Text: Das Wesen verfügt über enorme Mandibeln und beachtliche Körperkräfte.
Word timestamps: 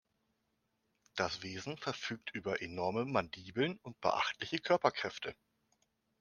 Das 1.15 1.43
Wesen 1.43 1.77
verfügt 1.77 2.33
über 2.33 2.63
enorme 2.63 3.05
Mandibeln 3.05 3.77
und 3.83 4.01
beachtliche 4.01 4.57
Körperkräfte. 4.57 5.35